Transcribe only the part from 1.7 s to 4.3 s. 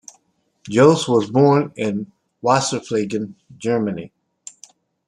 in Wasseralfingen, Germany.